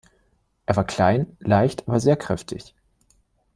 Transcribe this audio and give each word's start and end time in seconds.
Er 0.65 0.77
war 0.77 0.83
klein, 0.83 1.37
leicht 1.41 1.87
aber 1.87 1.99
sehr 1.99 2.15
kräftig. 2.17 2.73